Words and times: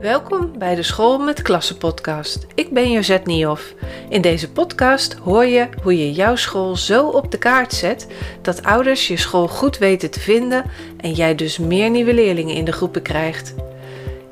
Welkom 0.00 0.58
bij 0.58 0.74
de 0.74 0.82
School 0.82 1.18
met 1.18 1.42
Klassen 1.42 1.76
podcast. 1.76 2.46
Ik 2.54 2.70
ben 2.70 2.90
Josette 2.90 3.30
Niehoff. 3.30 3.74
In 4.08 4.20
deze 4.20 4.50
podcast 4.50 5.14
hoor 5.14 5.44
je 5.44 5.68
hoe 5.82 5.98
je 5.98 6.12
jouw 6.12 6.36
school 6.36 6.76
zo 6.76 7.08
op 7.08 7.30
de 7.30 7.38
kaart 7.38 7.72
zet 7.72 8.06
dat 8.42 8.62
ouders 8.62 9.08
je 9.08 9.16
school 9.16 9.48
goed 9.48 9.78
weten 9.78 10.10
te 10.10 10.20
vinden 10.20 10.64
en 10.96 11.12
jij 11.12 11.34
dus 11.34 11.58
meer 11.58 11.90
nieuwe 11.90 12.14
leerlingen 12.14 12.54
in 12.54 12.64
de 12.64 12.72
groepen 12.72 13.02
krijgt. 13.02 13.54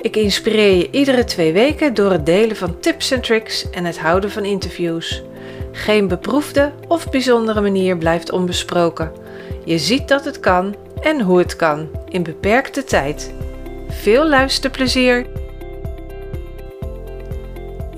Ik 0.01 0.17
inspireer 0.17 0.77
je 0.77 0.91
iedere 0.91 1.25
twee 1.25 1.53
weken 1.53 1.95
door 1.95 2.11
het 2.11 2.27
delen 2.27 2.57
van 2.57 2.81
tips 2.81 3.11
en 3.11 3.21
tricks 3.21 3.71
en 3.71 3.85
het 3.85 3.99
houden 3.99 4.31
van 4.31 4.45
interviews. 4.45 5.23
Geen 5.73 6.09
beproefde 6.09 6.73
of 6.89 7.11
bijzondere 7.11 7.61
manier 7.61 7.99
blijft 7.99 8.33
onbesproken. 8.33 9.13
Je 9.65 9.79
ziet 9.79 10.09
dat 10.09 10.25
het 10.25 10.41
kan 10.41 10.75
en 11.01 11.21
hoe 11.21 11.39
het 11.39 11.57
kan 11.57 11.89
in 12.09 12.23
beperkte 12.23 12.85
tijd. 12.85 13.35
Veel 13.89 14.29
luisterplezier! 14.29 15.45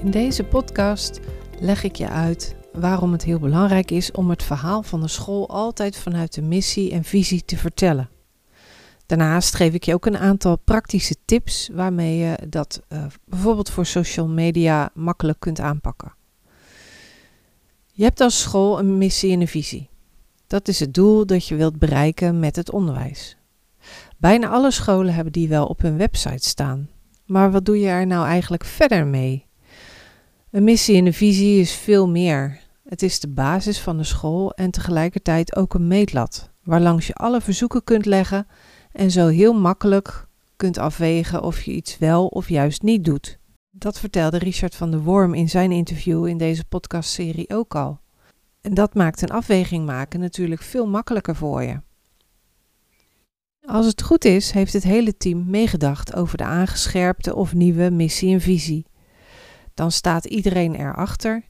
In 0.08 0.14
deze 0.14 0.44
podcast 0.44 1.20
leg 1.60 1.82
ik 1.82 1.96
je 1.96 2.08
uit 2.08 2.56
waarom 2.72 3.12
het 3.12 3.24
heel 3.24 3.38
belangrijk 3.38 3.90
is 3.90 4.10
om 4.10 4.30
het 4.30 4.42
verhaal 4.42 4.82
van 4.82 5.00
de 5.00 5.08
school 5.08 5.48
altijd 5.48 5.96
vanuit 5.96 6.34
de 6.34 6.42
missie 6.42 6.92
en 6.92 7.04
visie 7.04 7.44
te 7.44 7.56
vertellen. 7.56 8.10
Daarnaast 9.06 9.54
geef 9.54 9.74
ik 9.74 9.84
je 9.84 9.94
ook 9.94 10.06
een 10.06 10.18
aantal 10.18 10.58
praktische 10.58 11.14
tips 11.24 11.70
waarmee 11.72 12.16
je 12.16 12.38
dat 12.48 12.82
uh, 12.88 13.04
bijvoorbeeld 13.24 13.70
voor 13.70 13.86
social 13.86 14.28
media 14.28 14.90
makkelijk 14.94 15.40
kunt 15.40 15.60
aanpakken. 15.60 16.14
Je 17.92 18.02
hebt 18.02 18.20
als 18.20 18.40
school 18.40 18.78
een 18.78 18.98
missie 18.98 19.32
en 19.32 19.40
een 19.40 19.48
visie. 19.48 19.88
Dat 20.46 20.68
is 20.68 20.80
het 20.80 20.94
doel 20.94 21.26
dat 21.26 21.46
je 21.46 21.56
wilt 21.56 21.78
bereiken 21.78 22.38
met 22.38 22.56
het 22.56 22.70
onderwijs. 22.70 23.36
Bijna 24.16 24.48
alle 24.48 24.70
scholen 24.70 25.14
hebben 25.14 25.32
die 25.32 25.48
wel 25.48 25.66
op 25.66 25.80
hun 25.80 25.96
website 25.96 26.48
staan. 26.48 26.88
Maar 27.26 27.50
wat 27.50 27.64
doe 27.64 27.80
je 27.80 27.88
er 27.88 28.06
nou 28.06 28.26
eigenlijk 28.26 28.64
verder 28.64 29.06
mee? 29.06 29.47
Een 30.50 30.64
missie 30.64 30.96
en 30.96 31.06
een 31.06 31.14
visie 31.14 31.60
is 31.60 31.72
veel 31.72 32.08
meer. 32.08 32.60
Het 32.84 33.02
is 33.02 33.20
de 33.20 33.28
basis 33.28 33.80
van 33.80 33.96
de 33.96 34.04
school 34.04 34.52
en 34.52 34.70
tegelijkertijd 34.70 35.56
ook 35.56 35.74
een 35.74 35.86
meetlat, 35.86 36.50
waarlangs 36.62 37.06
je 37.06 37.14
alle 37.14 37.40
verzoeken 37.40 37.84
kunt 37.84 38.06
leggen 38.06 38.46
en 38.92 39.10
zo 39.10 39.26
heel 39.26 39.52
makkelijk 39.52 40.26
kunt 40.56 40.78
afwegen 40.78 41.42
of 41.42 41.62
je 41.62 41.72
iets 41.72 41.98
wel 41.98 42.26
of 42.26 42.48
juist 42.48 42.82
niet 42.82 43.04
doet. 43.04 43.38
Dat 43.70 43.98
vertelde 43.98 44.38
Richard 44.38 44.74
van 44.74 44.90
der 44.90 45.00
Worm 45.00 45.34
in 45.34 45.48
zijn 45.48 45.72
interview 45.72 46.26
in 46.26 46.38
deze 46.38 46.64
podcastserie 46.64 47.50
ook 47.50 47.74
al. 47.74 48.00
En 48.60 48.74
dat 48.74 48.94
maakt 48.94 49.22
een 49.22 49.30
afweging 49.30 49.86
maken 49.86 50.20
natuurlijk 50.20 50.62
veel 50.62 50.86
makkelijker 50.86 51.36
voor 51.36 51.62
je. 51.62 51.80
Als 53.66 53.86
het 53.86 54.02
goed 54.02 54.24
is, 54.24 54.50
heeft 54.50 54.72
het 54.72 54.82
hele 54.82 55.16
team 55.16 55.50
meegedacht 55.50 56.14
over 56.14 56.36
de 56.36 56.44
aangescherpte 56.44 57.34
of 57.34 57.54
nieuwe 57.54 57.90
missie 57.90 58.32
en 58.32 58.40
visie. 58.40 58.86
Dan 59.78 59.92
staat 59.92 60.24
iedereen 60.24 60.74
erachter 60.74 61.42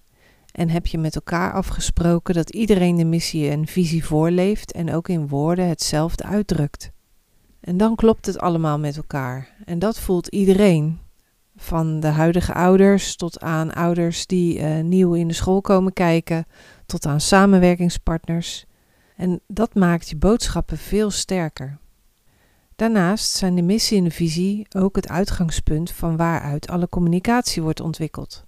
en 0.52 0.68
heb 0.68 0.86
je 0.86 0.98
met 0.98 1.14
elkaar 1.14 1.52
afgesproken 1.52 2.34
dat 2.34 2.50
iedereen 2.50 2.96
de 2.96 3.04
missie 3.04 3.50
en 3.50 3.66
visie 3.66 4.04
voorleeft 4.04 4.72
en 4.72 4.92
ook 4.92 5.08
in 5.08 5.28
woorden 5.28 5.68
hetzelfde 5.68 6.24
uitdrukt. 6.24 6.90
En 7.60 7.76
dan 7.76 7.94
klopt 7.94 8.26
het 8.26 8.38
allemaal 8.38 8.78
met 8.78 8.96
elkaar. 8.96 9.54
En 9.64 9.78
dat 9.78 9.98
voelt 9.98 10.26
iedereen. 10.26 10.98
Van 11.56 12.00
de 12.00 12.06
huidige 12.06 12.54
ouders 12.54 13.16
tot 13.16 13.40
aan 13.40 13.74
ouders 13.74 14.26
die 14.26 14.58
uh, 14.58 14.80
nieuw 14.80 15.14
in 15.14 15.28
de 15.28 15.34
school 15.34 15.60
komen 15.60 15.92
kijken, 15.92 16.46
tot 16.86 17.06
aan 17.06 17.20
samenwerkingspartners. 17.20 18.64
En 19.16 19.40
dat 19.46 19.74
maakt 19.74 20.08
je 20.08 20.16
boodschappen 20.16 20.78
veel 20.78 21.10
sterker. 21.10 21.78
Daarnaast 22.78 23.36
zijn 23.36 23.54
de 23.54 23.62
missie 23.62 23.98
en 23.98 24.04
de 24.04 24.10
visie 24.10 24.66
ook 24.76 24.96
het 24.96 25.08
uitgangspunt 25.08 25.90
van 25.90 26.16
waaruit 26.16 26.68
alle 26.68 26.88
communicatie 26.88 27.62
wordt 27.62 27.80
ontwikkeld. 27.80 28.44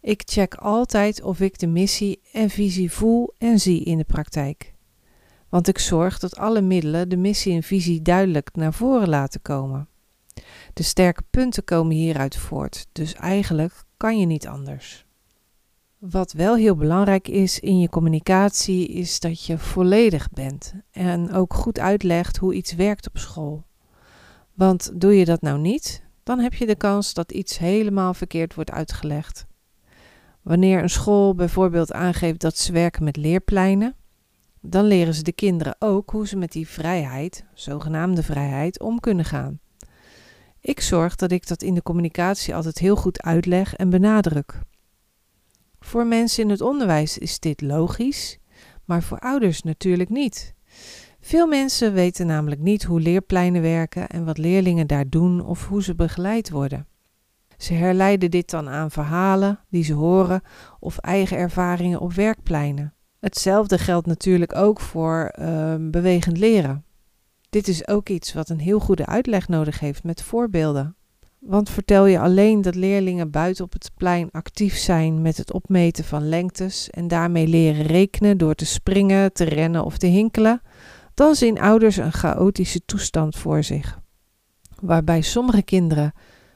Ik 0.00 0.22
check 0.24 0.54
altijd 0.54 1.22
of 1.22 1.40
ik 1.40 1.58
de 1.58 1.66
missie 1.66 2.20
en 2.32 2.50
visie 2.50 2.92
voel 2.92 3.34
en 3.38 3.58
zie 3.58 3.84
in 3.84 3.98
de 3.98 4.04
praktijk. 4.04 4.74
Want 5.48 5.68
ik 5.68 5.78
zorg 5.78 6.18
dat 6.18 6.36
alle 6.36 6.60
middelen 6.60 7.08
de 7.08 7.16
missie 7.16 7.54
en 7.54 7.62
visie 7.62 8.02
duidelijk 8.02 8.50
naar 8.52 8.72
voren 8.72 9.08
laten 9.08 9.42
komen. 9.42 9.88
De 10.72 10.82
sterke 10.82 11.22
punten 11.30 11.64
komen 11.64 11.96
hieruit 11.96 12.36
voort, 12.36 12.86
dus 12.92 13.14
eigenlijk 13.14 13.72
kan 13.96 14.18
je 14.18 14.26
niet 14.26 14.46
anders. 14.46 15.05
Wat 16.10 16.32
wel 16.32 16.56
heel 16.56 16.76
belangrijk 16.76 17.28
is 17.28 17.60
in 17.60 17.80
je 17.80 17.88
communicatie, 17.88 18.88
is 18.88 19.20
dat 19.20 19.44
je 19.44 19.58
volledig 19.58 20.30
bent 20.30 20.74
en 20.90 21.32
ook 21.32 21.54
goed 21.54 21.78
uitlegt 21.78 22.36
hoe 22.36 22.54
iets 22.54 22.74
werkt 22.74 23.08
op 23.08 23.18
school. 23.18 23.64
Want 24.54 25.00
doe 25.00 25.18
je 25.18 25.24
dat 25.24 25.40
nou 25.40 25.58
niet, 25.58 26.02
dan 26.22 26.38
heb 26.38 26.54
je 26.54 26.66
de 26.66 26.76
kans 26.76 27.14
dat 27.14 27.32
iets 27.32 27.58
helemaal 27.58 28.14
verkeerd 28.14 28.54
wordt 28.54 28.70
uitgelegd. 28.70 29.46
Wanneer 30.42 30.82
een 30.82 30.90
school 30.90 31.34
bijvoorbeeld 31.34 31.92
aangeeft 31.92 32.40
dat 32.40 32.58
ze 32.58 32.72
werken 32.72 33.04
met 33.04 33.16
leerpleinen, 33.16 33.94
dan 34.60 34.84
leren 34.84 35.14
ze 35.14 35.22
de 35.22 35.32
kinderen 35.32 35.76
ook 35.78 36.10
hoe 36.10 36.26
ze 36.26 36.36
met 36.36 36.52
die 36.52 36.68
vrijheid, 36.68 37.44
zogenaamde 37.54 38.22
vrijheid, 38.22 38.80
om 38.80 39.00
kunnen 39.00 39.24
gaan. 39.24 39.60
Ik 40.60 40.80
zorg 40.80 41.16
dat 41.16 41.32
ik 41.32 41.46
dat 41.46 41.62
in 41.62 41.74
de 41.74 41.82
communicatie 41.82 42.54
altijd 42.54 42.78
heel 42.78 42.96
goed 42.96 43.22
uitleg 43.22 43.74
en 43.74 43.90
benadruk. 43.90 44.60
Voor 45.80 46.06
mensen 46.06 46.42
in 46.42 46.50
het 46.50 46.60
onderwijs 46.60 47.18
is 47.18 47.38
dit 47.38 47.60
logisch, 47.60 48.38
maar 48.84 49.02
voor 49.02 49.18
ouders 49.18 49.62
natuurlijk 49.62 50.10
niet. 50.10 50.54
Veel 51.20 51.46
mensen 51.46 51.92
weten 51.92 52.26
namelijk 52.26 52.60
niet 52.60 52.84
hoe 52.84 53.00
leerpleinen 53.00 53.62
werken 53.62 54.08
en 54.08 54.24
wat 54.24 54.38
leerlingen 54.38 54.86
daar 54.86 55.08
doen 55.08 55.46
of 55.46 55.68
hoe 55.68 55.82
ze 55.82 55.94
begeleid 55.94 56.50
worden. 56.50 56.86
Ze 57.56 57.72
herleiden 57.72 58.30
dit 58.30 58.50
dan 58.50 58.68
aan 58.68 58.90
verhalen 58.90 59.60
die 59.70 59.84
ze 59.84 59.92
horen 59.92 60.42
of 60.80 60.98
eigen 60.98 61.36
ervaringen 61.36 62.00
op 62.00 62.12
werkpleinen. 62.12 62.94
Hetzelfde 63.20 63.78
geldt 63.78 64.06
natuurlijk 64.06 64.54
ook 64.54 64.80
voor 64.80 65.32
uh, 65.38 65.74
bewegend 65.80 66.38
leren. 66.38 66.84
Dit 67.50 67.68
is 67.68 67.88
ook 67.88 68.08
iets 68.08 68.32
wat 68.32 68.48
een 68.48 68.60
heel 68.60 68.78
goede 68.80 69.06
uitleg 69.06 69.48
nodig 69.48 69.80
heeft 69.80 70.04
met 70.04 70.22
voorbeelden. 70.22 70.96
Want 71.46 71.70
vertel 71.70 72.06
je 72.06 72.20
alleen 72.20 72.62
dat 72.62 72.74
leerlingen 72.74 73.30
buiten 73.30 73.64
op 73.64 73.72
het 73.72 73.90
plein 73.96 74.28
actief 74.30 74.76
zijn 74.76 75.22
met 75.22 75.36
het 75.36 75.52
opmeten 75.52 76.04
van 76.04 76.28
lengtes 76.28 76.90
en 76.90 77.08
daarmee 77.08 77.46
leren 77.46 77.86
rekenen 77.86 78.38
door 78.38 78.54
te 78.54 78.66
springen, 78.66 79.32
te 79.32 79.44
rennen 79.44 79.84
of 79.84 79.98
te 79.98 80.06
hinkelen, 80.06 80.62
dan 81.14 81.34
zien 81.34 81.60
ouders 81.60 81.96
een 81.96 82.12
chaotische 82.12 82.84
toestand 82.84 83.36
voor 83.36 83.62
zich. 83.62 83.98
Waarbij 84.80 85.20
sommige 85.20 85.62
kinderen 85.62 86.12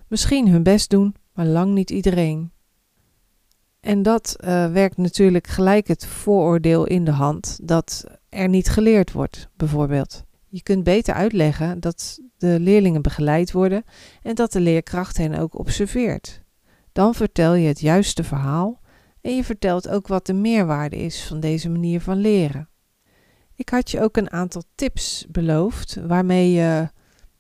misschien 0.09 0.49
hun 0.49 0.63
best 0.63 0.91
doen, 0.91 1.15
maar 1.33 1.47
lang 1.47 1.75
niet 1.75 1.91
iedereen. 1.91 2.53
En 3.81 4.03
dat 4.03 4.37
uh, 4.41 4.73
werkt 4.73 4.97
natuurlijk 4.97 5.47
gelijk 5.47 5.89
het 5.89 6.07
vooroordeel 6.07 6.87
in 6.87 7.05
de 7.05 7.11
hand 7.11 7.59
dat 7.63 8.05
er 8.29 8.49
niet 8.49 8.69
geleerd 8.69 9.13
wordt, 9.13 9.49
bijvoorbeeld. 9.57 10.25
Je 10.53 10.63
kunt 10.63 10.85
beter 10.85 11.15
uitleggen 11.15 11.81
dat 11.81 12.21
de 12.37 12.61
leerlingen 12.61 13.03
begeleid 13.03 13.53
worden 13.53 13.85
en 14.23 14.35
dat 14.35 14.53
de 14.53 14.61
leerkracht 14.61 15.17
hen 15.17 15.35
ook 15.35 15.59
observeert. 15.59 16.43
Dan 16.93 17.15
vertel 17.15 17.55
je 17.55 17.69
het 17.69 17.81
juiste 17.81 18.25
verhaal 18.25 18.81
en 19.21 19.37
je 19.37 19.45
vertelt 19.45 19.89
ook 19.89 20.07
wat 20.07 20.27
de 20.27 20.33
meerwaarde 20.33 20.97
is 20.97 21.25
van 21.27 21.41
deze 21.41 21.71
manier 21.71 22.01
van 22.01 22.17
leren. 22.17 22.69
Ik 23.55 23.69
had 23.69 23.91
je 23.91 24.01
ook 24.01 24.17
een 24.17 24.31
aantal 24.31 24.63
tips 24.75 25.27
beloofd 25.29 25.99
waarmee 26.07 26.51
je 26.51 26.89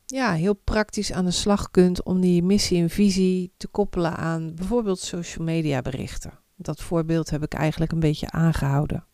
ja, 0.07 0.33
heel 0.33 0.55
praktisch 0.55 1.13
aan 1.13 1.25
de 1.25 1.31
slag 1.31 1.71
kunt 1.71 2.03
om 2.03 2.21
die 2.21 2.43
missie 2.43 2.83
en 2.83 2.91
visie 2.91 3.53
te 3.57 3.69
koppelen 3.69 4.17
aan 4.17 4.55
bijvoorbeeld 4.55 4.99
social 4.99 5.45
media 5.45 5.83
berichten. 5.83 6.39
Dat 6.57 6.83
voorbeeld 6.83 7.31
heb 7.31 7.43
ik 7.43 7.55
eigenlijk 7.55 7.93
een 7.93 8.01
beetje 8.01 8.31
aangehouden. 8.31 9.05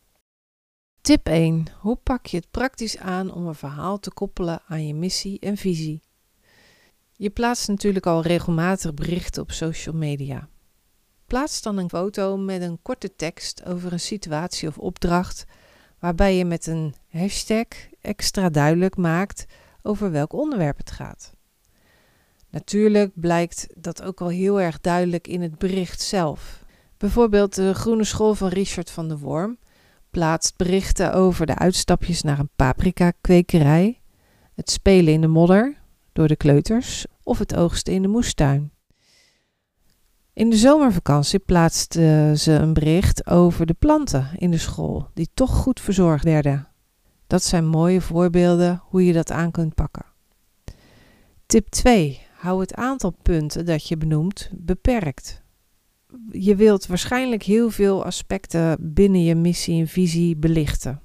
Tip 1.07 1.27
1. 1.27 1.65
Hoe 1.79 1.95
pak 1.95 2.25
je 2.25 2.37
het 2.37 2.51
praktisch 2.51 2.97
aan 2.97 3.33
om 3.33 3.47
een 3.47 3.55
verhaal 3.55 3.99
te 3.99 4.11
koppelen 4.11 4.61
aan 4.67 4.87
je 4.87 4.93
missie 4.93 5.39
en 5.39 5.57
visie? 5.57 6.01
Je 7.11 7.29
plaatst 7.29 7.67
natuurlijk 7.67 8.05
al 8.05 8.21
regelmatig 8.21 8.93
berichten 8.93 9.41
op 9.41 9.51
social 9.51 9.95
media. 9.95 10.49
Plaats 11.25 11.61
dan 11.61 11.77
een 11.77 11.89
foto 11.89 12.37
met 12.37 12.61
een 12.61 12.79
korte 12.81 13.15
tekst 13.15 13.65
over 13.65 13.93
een 13.93 13.99
situatie 13.99 14.67
of 14.67 14.77
opdracht, 14.77 15.45
waarbij 15.99 16.35
je 16.35 16.45
met 16.45 16.67
een 16.67 16.95
hashtag 17.09 17.67
extra 18.01 18.49
duidelijk 18.49 18.97
maakt 18.97 19.45
over 19.81 20.11
welk 20.11 20.33
onderwerp 20.33 20.77
het 20.77 20.91
gaat. 20.91 21.33
Natuurlijk 22.49 23.11
blijkt 23.15 23.67
dat 23.75 24.01
ook 24.01 24.21
al 24.21 24.29
heel 24.29 24.61
erg 24.61 24.81
duidelijk 24.81 25.27
in 25.27 25.41
het 25.41 25.57
bericht 25.57 26.01
zelf. 26.01 26.63
Bijvoorbeeld 26.97 27.55
de 27.55 27.73
Groene 27.73 28.03
School 28.03 28.35
van 28.35 28.49
Richard 28.49 28.91
van 28.91 29.07
der 29.07 29.17
Worm 29.17 29.57
plaatst 30.09 30.57
berichten 30.57 31.13
over 31.13 31.45
de 31.45 31.55
uitstapjes 31.55 32.21
naar 32.21 32.39
een 32.39 32.49
paprika-kwekerij, 32.55 34.01
het 34.53 34.69
spelen 34.69 35.13
in 35.13 35.21
de 35.21 35.27
modder 35.27 35.77
door 36.13 36.27
de 36.27 36.35
kleuters 36.35 37.05
of 37.23 37.39
het 37.39 37.55
oogsten 37.55 37.93
in 37.93 38.01
de 38.01 38.07
moestuin. 38.07 38.71
In 40.33 40.49
de 40.49 40.57
zomervakantie 40.57 41.39
plaatste 41.39 42.33
ze 42.37 42.51
een 42.51 42.73
bericht 42.73 43.27
over 43.27 43.65
de 43.65 43.73
planten 43.73 44.29
in 44.35 44.51
de 44.51 44.57
school, 44.57 45.09
die 45.13 45.29
toch 45.33 45.51
goed 45.51 45.79
verzorgd 45.79 46.23
werden. 46.23 46.67
Dat 47.27 47.43
zijn 47.43 47.67
mooie 47.67 48.01
voorbeelden 48.01 48.81
hoe 48.83 49.05
je 49.05 49.13
dat 49.13 49.31
aan 49.31 49.51
kunt 49.51 49.75
pakken. 49.75 50.05
Tip 51.45 51.69
2. 51.69 52.21
hou 52.33 52.61
het 52.61 52.73
aantal 52.73 53.13
punten 53.21 53.65
dat 53.65 53.87
je 53.87 53.97
benoemt 53.97 54.49
beperkt. 54.53 55.41
Je 56.29 56.55
wilt 56.55 56.87
waarschijnlijk 56.87 57.43
heel 57.43 57.69
veel 57.69 58.05
aspecten 58.05 58.77
binnen 58.79 59.23
je 59.23 59.35
missie 59.35 59.79
en 59.79 59.87
visie 59.87 60.35
belichten. 60.35 61.01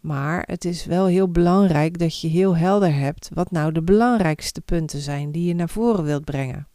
Maar 0.00 0.42
het 0.46 0.64
is 0.64 0.84
wel 0.84 1.06
heel 1.06 1.30
belangrijk 1.30 1.98
dat 1.98 2.20
je 2.20 2.28
heel 2.28 2.56
helder 2.56 2.94
hebt 2.94 3.30
wat 3.34 3.50
nou 3.50 3.72
de 3.72 3.82
belangrijkste 3.82 4.60
punten 4.60 5.00
zijn 5.00 5.32
die 5.32 5.44
je 5.44 5.54
naar 5.54 5.68
voren 5.68 6.04
wilt 6.04 6.24
brengen. 6.24 6.68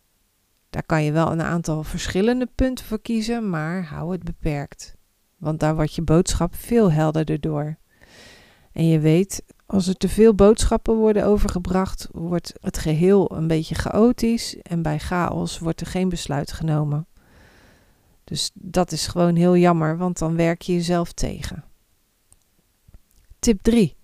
Daar 0.70 0.84
kan 0.86 1.04
je 1.04 1.12
wel 1.12 1.32
een 1.32 1.42
aantal 1.42 1.84
verschillende 1.84 2.48
punten 2.56 2.86
voor 2.86 3.02
kiezen, 3.02 3.50
maar 3.50 3.84
hou 3.84 4.12
het 4.12 4.24
beperkt. 4.24 4.96
Want 5.38 5.60
daar 5.60 5.76
wordt 5.76 5.96
je 5.96 6.02
boodschap 6.02 6.56
veel 6.56 6.92
helderder 6.92 7.40
door. 7.40 7.78
En 8.72 8.88
je 8.88 9.00
weet, 9.00 9.44
als 9.66 9.88
er 9.88 9.98
te 9.98 10.10
veel 10.10 10.36
boodschappen 10.36 10.96
worden 10.96 11.26
overgebracht, 11.26 12.08
wordt 12.12 12.54
het 12.62 12.78
geheel 12.78 13.36
een 13.36 13.48
beetje 13.48 13.76
chaotisch 13.76 14.58
en 14.62 14.82
bij 14.82 15.00
chaos 15.00 15.60
wordt 15.60 15.82
er 15.82 15.88
geen 15.88 16.10
besluit 16.10 16.52
genomen. 16.52 17.08
Dus 18.24 18.52
dat 18.54 18.92
is 18.92 19.08
gewoon 19.08 19.36
heel 19.36 19.58
jammer, 19.58 19.98
want 19.98 20.18
dan 20.18 20.36
werk 20.36 20.62
je 20.62 20.74
jezelf 20.74 21.12
tegen. 21.12 21.64
Tip 23.40 23.62
3. 23.62 23.96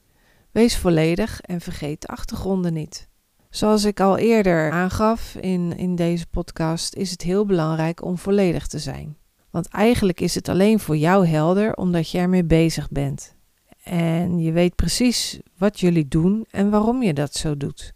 Wees 0.51 0.77
volledig 0.77 1.42
en 1.42 1.62
vergeet 1.62 2.01
de 2.01 2.07
achtergronden 2.07 2.74
niet. 2.74 3.07
Zoals 3.50 3.83
ik 3.83 4.00
al 4.00 4.18
eerder 4.18 4.71
aangaf 4.71 5.36
in, 5.36 5.77
in 5.77 5.95
deze 5.95 6.27
podcast, 6.27 6.95
is 6.95 7.12
het 7.12 7.21
heel 7.21 7.45
belangrijk 7.45 8.04
om 8.04 8.18
volledig 8.18 8.68
te 8.68 8.80
zijn. 8.80 9.18
Want 9.50 9.68
eigenlijk 9.68 10.19
is 10.19 10.36
het 10.36 10.50
alleen 10.50 10.80
voor 10.80 10.98
jou 10.98 11.27
helder 11.27 11.74
omdat 11.74 12.10
je 12.10 12.18
ermee 12.18 12.44
bezig 12.44 12.89
bent. 12.89 13.36
En 13.83 14.39
je 14.39 14.51
weet 14.51 14.75
precies 14.75 15.39
wat 15.57 15.80
jullie 15.80 16.07
doen 16.07 16.45
en 16.51 16.69
waarom 16.69 17.04
je 17.04 17.13
dat 17.13 17.33
zo 17.33 17.57
doet. 17.57 17.94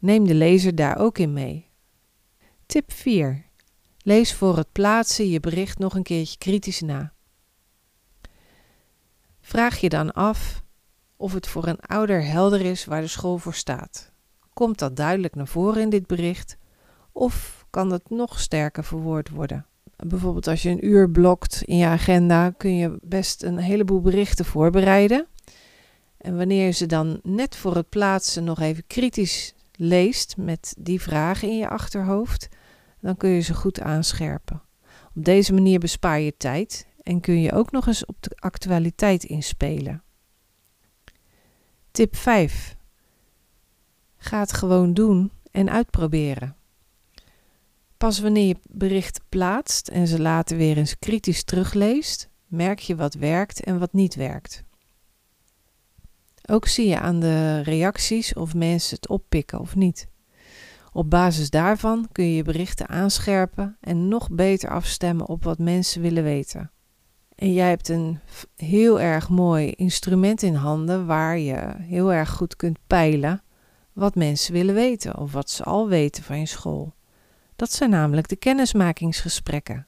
Neem 0.00 0.26
de 0.26 0.34
lezer 0.34 0.74
daar 0.74 0.98
ook 0.98 1.18
in 1.18 1.32
mee. 1.32 1.70
Tip 2.66 2.92
4. 2.92 3.44
Lees 4.06 4.34
voor 4.34 4.56
het 4.56 4.72
plaatsen 4.72 5.28
je 5.28 5.40
bericht 5.40 5.78
nog 5.78 5.94
een 5.94 6.02
keertje 6.02 6.38
kritisch 6.38 6.80
na. 6.80 7.12
Vraag 9.40 9.78
je 9.78 9.88
dan 9.88 10.12
af 10.12 10.62
of 11.16 11.32
het 11.32 11.46
voor 11.46 11.66
een 11.66 11.80
ouder 11.80 12.24
helder 12.24 12.60
is 12.60 12.84
waar 12.84 13.00
de 13.00 13.06
school 13.06 13.38
voor 13.38 13.54
staat. 13.54 14.12
Komt 14.52 14.78
dat 14.78 14.96
duidelijk 14.96 15.34
naar 15.34 15.46
voren 15.46 15.82
in 15.82 15.90
dit 15.90 16.06
bericht 16.06 16.56
of 17.12 17.66
kan 17.70 17.88
dat 17.88 18.10
nog 18.10 18.40
sterker 18.40 18.84
verwoord 18.84 19.30
worden? 19.30 19.66
Bijvoorbeeld 19.96 20.46
als 20.46 20.62
je 20.62 20.70
een 20.70 20.86
uur 20.86 21.10
blokt 21.10 21.62
in 21.62 21.76
je 21.76 21.86
agenda, 21.86 22.50
kun 22.50 22.76
je 22.76 22.98
best 23.02 23.42
een 23.42 23.58
heleboel 23.58 24.00
berichten 24.00 24.44
voorbereiden. 24.44 25.26
En 26.16 26.36
wanneer 26.36 26.64
je 26.64 26.72
ze 26.72 26.86
dan 26.86 27.20
net 27.22 27.56
voor 27.56 27.76
het 27.76 27.88
plaatsen 27.88 28.44
nog 28.44 28.60
even 28.60 28.86
kritisch 28.86 29.54
leest 29.72 30.36
met 30.36 30.74
die 30.78 31.00
vragen 31.00 31.48
in 31.48 31.56
je 31.56 31.68
achterhoofd, 31.68 32.48
dan 33.04 33.16
kun 33.16 33.30
je 33.30 33.40
ze 33.40 33.54
goed 33.54 33.80
aanscherpen. 33.80 34.62
Op 35.14 35.24
deze 35.24 35.52
manier 35.52 35.78
bespaar 35.78 36.20
je 36.20 36.36
tijd 36.36 36.86
en 37.02 37.20
kun 37.20 37.40
je 37.40 37.52
ook 37.52 37.70
nog 37.70 37.86
eens 37.86 38.06
op 38.06 38.16
de 38.20 38.36
actualiteit 38.38 39.24
inspelen. 39.24 40.02
Tip 41.90 42.16
5. 42.16 42.76
Ga 44.16 44.40
het 44.40 44.52
gewoon 44.52 44.94
doen 44.94 45.32
en 45.50 45.70
uitproberen. 45.70 46.56
Pas 47.96 48.18
wanneer 48.20 48.46
je 48.46 48.56
berichten 48.70 49.24
plaatst 49.28 49.88
en 49.88 50.06
ze 50.06 50.20
later 50.20 50.56
weer 50.56 50.76
eens 50.76 50.98
kritisch 50.98 51.44
terugleest, 51.44 52.28
merk 52.46 52.78
je 52.78 52.96
wat 52.96 53.14
werkt 53.14 53.60
en 53.60 53.78
wat 53.78 53.92
niet 53.92 54.14
werkt. 54.14 54.64
Ook 56.50 56.66
zie 56.66 56.88
je 56.88 56.98
aan 57.00 57.20
de 57.20 57.60
reacties 57.60 58.34
of 58.34 58.54
mensen 58.54 58.96
het 58.96 59.08
oppikken 59.08 59.60
of 59.60 59.74
niet. 59.74 60.12
Op 60.96 61.10
basis 61.10 61.50
daarvan 61.50 62.08
kun 62.12 62.24
je 62.24 62.36
je 62.36 62.42
berichten 62.42 62.88
aanscherpen 62.88 63.76
en 63.80 64.08
nog 64.08 64.30
beter 64.30 64.70
afstemmen 64.70 65.28
op 65.28 65.44
wat 65.44 65.58
mensen 65.58 66.02
willen 66.02 66.22
weten. 66.22 66.70
En 67.34 67.52
jij 67.52 67.68
hebt 67.68 67.88
een 67.88 68.18
heel 68.56 69.00
erg 69.00 69.28
mooi 69.28 69.70
instrument 69.70 70.42
in 70.42 70.54
handen 70.54 71.06
waar 71.06 71.38
je 71.38 71.74
heel 71.78 72.12
erg 72.12 72.30
goed 72.30 72.56
kunt 72.56 72.78
peilen 72.86 73.42
wat 73.92 74.14
mensen 74.14 74.52
willen 74.52 74.74
weten 74.74 75.18
of 75.18 75.32
wat 75.32 75.50
ze 75.50 75.64
al 75.64 75.88
weten 75.88 76.22
van 76.22 76.38
je 76.38 76.46
school. 76.46 76.94
Dat 77.56 77.72
zijn 77.72 77.90
namelijk 77.90 78.28
de 78.28 78.36
kennismakingsgesprekken. 78.36 79.86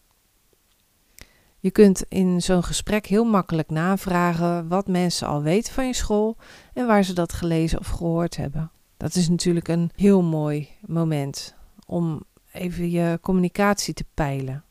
Je 1.59 1.71
kunt 1.71 2.05
in 2.09 2.43
zo'n 2.43 2.65
gesprek 2.65 3.07
heel 3.07 3.25
makkelijk 3.25 3.71
navragen 3.71 4.69
wat 4.69 4.89
mensen 4.89 5.27
al 5.27 5.43
weten 5.43 5.73
van 5.73 5.87
je 5.87 5.95
school 5.95 6.37
en 6.73 6.87
waar 6.87 7.03
ze 7.03 7.13
dat 7.13 7.33
gelezen 7.33 7.79
of 7.79 7.89
gehoord 7.89 8.37
hebben. 8.37 8.71
Dat 8.97 9.15
is 9.15 9.29
natuurlijk 9.29 9.69
een 9.69 9.91
heel 9.95 10.23
mooi 10.23 10.69
moment 10.87 11.55
om 11.87 12.23
even 12.53 12.91
je 12.91 13.19
communicatie 13.23 13.95
te 13.95 14.05
peilen. 14.15 14.65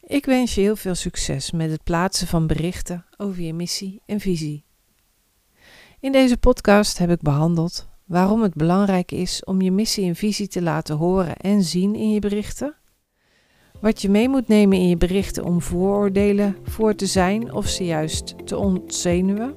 Ik 0.00 0.24
wens 0.24 0.54
je 0.54 0.60
heel 0.60 0.76
veel 0.76 0.94
succes 0.94 1.50
met 1.50 1.70
het 1.70 1.82
plaatsen 1.82 2.26
van 2.26 2.46
berichten 2.46 3.06
over 3.16 3.42
je 3.42 3.54
missie 3.54 4.02
en 4.06 4.20
visie. 4.20 4.64
In 6.00 6.12
deze 6.12 6.36
podcast 6.36 6.98
heb 6.98 7.10
ik 7.10 7.20
behandeld 7.20 7.88
waarom 8.04 8.42
het 8.42 8.54
belangrijk 8.54 9.12
is 9.12 9.44
om 9.44 9.60
je 9.60 9.70
missie 9.70 10.06
en 10.06 10.16
visie 10.16 10.48
te 10.48 10.62
laten 10.62 10.96
horen 10.96 11.36
en 11.36 11.62
zien 11.62 11.94
in 11.94 12.10
je 12.10 12.18
berichten. 12.18 12.76
Wat 13.80 14.02
je 14.02 14.08
mee 14.08 14.28
moet 14.28 14.48
nemen 14.48 14.78
in 14.78 14.88
je 14.88 14.96
berichten 14.96 15.44
om 15.44 15.62
vooroordelen 15.62 16.56
voor 16.62 16.94
te 16.94 17.06
zijn 17.06 17.52
of 17.52 17.68
ze 17.68 17.84
juist 17.84 18.46
te 18.46 18.56
ontzenuwen. 18.56 19.54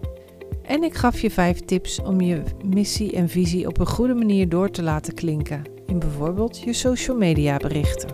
En 0.68 0.84
ik 0.84 0.96
gaf 0.96 1.20
je 1.20 1.32
vijf 1.32 1.60
tips 1.60 2.02
om 2.02 2.22
je 2.22 2.44
missie 2.66 3.16
en 3.16 3.30
visie 3.30 3.68
op 3.68 3.80
een 3.80 3.88
goede 3.88 4.14
manier 4.14 4.50
door 4.50 4.70
te 4.70 4.84
laten 4.84 5.14
klinken 5.14 5.64
in 5.86 6.00
bijvoorbeeld 6.00 6.60
je 6.60 6.74
social 6.74 7.18
media 7.18 7.58
berichten. 7.58 8.10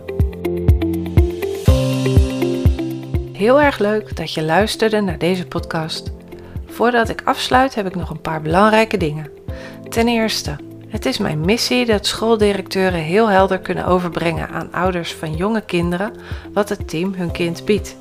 Heel 3.32 3.60
erg 3.60 3.78
leuk 3.78 4.16
dat 4.16 4.32
je 4.32 4.42
luisterde 4.42 5.00
naar 5.00 5.18
deze 5.18 5.46
podcast. 5.46 6.12
Voordat 6.66 7.08
ik 7.08 7.22
afsluit 7.24 7.74
heb 7.74 7.86
ik 7.86 7.94
nog 7.94 8.10
een 8.10 8.20
paar 8.20 8.42
belangrijke 8.42 8.96
dingen. 8.96 9.30
Ten 9.88 10.08
eerste, 10.08 10.56
het 10.88 11.06
is 11.06 11.18
mijn 11.18 11.40
missie 11.40 11.86
dat 11.86 12.06
schooldirecteuren 12.06 13.00
heel 13.00 13.30
helder 13.30 13.58
kunnen 13.58 13.86
overbrengen 13.86 14.48
aan 14.48 14.72
ouders 14.72 15.14
van 15.14 15.36
jonge 15.36 15.64
kinderen 15.64 16.12
wat 16.52 16.68
het 16.68 16.88
team 16.88 17.14
hun 17.14 17.30
kind 17.30 17.64
biedt. 17.64 17.96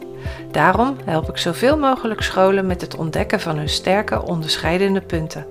Daarom 0.51 0.95
help 1.05 1.29
ik 1.29 1.37
zoveel 1.37 1.77
mogelijk 1.77 2.21
scholen 2.21 2.65
met 2.65 2.81
het 2.81 2.95
ontdekken 2.95 3.39
van 3.39 3.57
hun 3.57 3.69
sterke 3.69 4.21
onderscheidende 4.21 5.01
punten. 5.01 5.45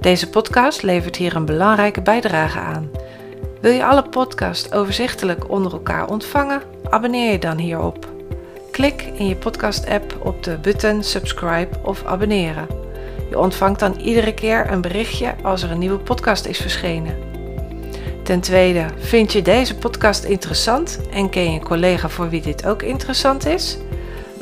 Deze 0.00 0.30
podcast 0.30 0.82
levert 0.82 1.16
hier 1.16 1.36
een 1.36 1.44
belangrijke 1.44 2.02
bijdrage 2.02 2.58
aan. 2.58 2.90
Wil 3.60 3.72
je 3.72 3.84
alle 3.84 4.08
podcasts 4.08 4.72
overzichtelijk 4.72 5.50
onder 5.50 5.72
elkaar 5.72 6.08
ontvangen? 6.08 6.62
Abonneer 6.90 7.32
je 7.32 7.38
dan 7.38 7.58
hierop. 7.58 8.12
Klik 8.70 9.02
in 9.02 9.26
je 9.26 9.36
podcast-app 9.36 10.16
op 10.22 10.42
de 10.42 10.58
button 10.58 11.02
subscribe 11.02 11.78
of 11.82 12.04
abonneren. 12.04 12.66
Je 13.30 13.38
ontvangt 13.38 13.80
dan 13.80 14.00
iedere 14.00 14.34
keer 14.34 14.70
een 14.70 14.80
berichtje 14.80 15.34
als 15.42 15.62
er 15.62 15.70
een 15.70 15.78
nieuwe 15.78 15.98
podcast 15.98 16.46
is 16.46 16.58
verschenen. 16.58 17.16
Ten 18.22 18.40
tweede, 18.40 18.86
vind 18.98 19.32
je 19.32 19.42
deze 19.42 19.76
podcast 19.76 20.24
interessant 20.24 21.00
en 21.12 21.30
ken 21.30 21.42
je 21.42 21.58
een 21.58 21.64
collega 21.64 22.08
voor 22.08 22.28
wie 22.28 22.42
dit 22.42 22.66
ook 22.66 22.82
interessant 22.82 23.46
is? 23.46 23.78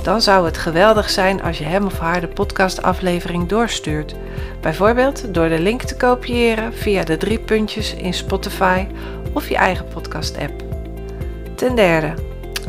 Dan 0.03 0.23
zou 0.23 0.45
het 0.45 0.59
geweldig 0.59 1.11
zijn 1.11 1.43
als 1.43 1.59
je 1.59 1.65
hem 1.65 1.85
of 1.85 1.99
haar 1.99 2.21
de 2.21 2.29
podcastaflevering 2.29 3.49
doorstuurt. 3.49 4.15
Bijvoorbeeld 4.61 5.35
door 5.35 5.49
de 5.49 5.61
link 5.61 5.83
te 5.83 5.97
kopiëren 5.97 6.75
via 6.75 7.05
de 7.05 7.17
drie 7.17 7.39
puntjes 7.39 7.95
in 7.95 8.15
Spotify 8.15 8.87
of 9.33 9.49
je 9.49 9.57
eigen 9.57 9.87
podcast-app. 9.89 10.53
Ten 11.55 11.75
derde, 11.75 12.15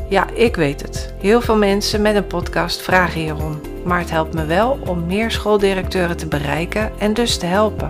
ja, 0.10 0.30
ik 0.34 0.56
weet 0.56 0.82
het. 0.82 1.13
Heel 1.20 1.42
veel 1.42 1.58
mensen 1.58 2.02
met 2.02 2.16
een 2.16 2.28
podcast 2.28 2.82
vragen 2.82 3.22
hierom. 3.22 3.62
Maar 3.84 4.00
het 4.00 4.10
helpt 4.10 4.34
me 4.34 4.46
wel 4.46 4.80
om 4.88 5.06
meer 5.06 5.32
schooldirecteuren 5.32 6.18
te 6.18 6.28
bereiken 6.28 6.92
en 6.98 7.13
dus 7.13 7.38
te 7.38 7.46
helpen. 7.46 7.90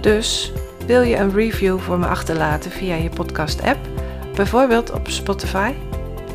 Dus 0.00 0.52
wil 0.86 1.02
je 1.02 1.16
een 1.16 1.34
review 1.34 1.78
voor 1.78 1.98
me 1.98 2.06
achterlaten 2.06 2.70
via 2.70 2.94
je 2.94 3.08
podcast-app, 3.08 3.78
bijvoorbeeld 4.34 4.92
op 4.92 5.08
Spotify? 5.08 5.72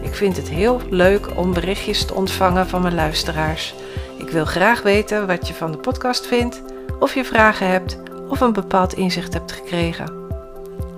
Ik 0.02 0.16
vind 0.16 0.38
het 0.38 0.50
heel 0.50 0.82
leuk 0.90 1.38
om 1.38 1.54
berichtjes 1.54 2.06
te 2.06 2.14
ontvangen 2.14 2.68
van 2.68 2.82
mijn 2.82 2.96
luisteraars. 2.96 3.74
Ik 4.18 4.30
wil 4.30 4.46
graag 4.46 4.82
weten 4.82 5.28
wat 5.28 5.48
je 5.48 5.54
van 5.54 5.72
de 5.72 5.78
podcast 5.78 6.28
vindt, 6.28 6.62
of 7.00 7.14
je 7.14 7.26
vragen 7.26 7.68
hebt 7.68 7.98
of 8.30 8.40
een 8.40 8.54
bepaald 8.54 8.94
inzicht 8.94 9.34
hebt 9.34 9.52
gekregen. 9.52 10.18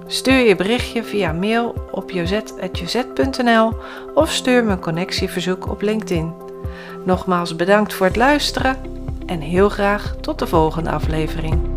Stuur 0.08 0.48
je 0.48 0.56
berichtje 0.56 1.04
via 1.04 1.32
mail 1.32 1.88
op 1.92 2.12
jozet.jozet.nl 2.12 3.74
of 4.14 4.32
stuur 4.32 4.64
me 4.64 4.72
een 4.72 4.80
connectieverzoek 4.80 5.70
op 5.70 5.82
LinkedIn. 5.82 6.34
Nogmaals 7.06 7.56
bedankt 7.56 7.94
voor 7.94 8.06
het 8.06 8.16
luisteren 8.16 8.78
en 9.26 9.40
heel 9.40 9.70
graag 9.70 10.16
tot 10.22 10.40
de 10.40 10.48
volgende 10.48 10.90
aflevering. 10.90 11.71